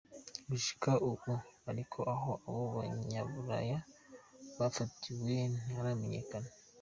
[0.49, 1.31] Gushika ubu
[1.69, 3.77] ariko aho abo Banyaburaya
[4.59, 6.49] bafatiwe ntiharamenyekana.